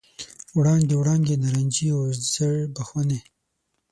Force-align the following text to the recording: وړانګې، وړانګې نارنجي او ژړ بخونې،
وړانګې، 0.57 0.95
وړانګې 0.97 1.35
نارنجي 1.43 1.87
او 1.95 2.01
ژړ 2.33 2.55
بخونې، 2.75 3.19